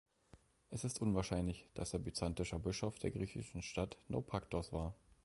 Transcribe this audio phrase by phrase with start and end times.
[0.71, 4.95] Es ist unwahrscheinlich, dass er byzantinischer Bischof der griechischen Stadt Naupaktos war.